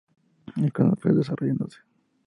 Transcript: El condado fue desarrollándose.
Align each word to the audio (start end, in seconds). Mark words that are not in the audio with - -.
El 0.55 0.73
condado 0.73 0.95
fue 0.99 1.13
desarrollándose. 1.13 1.77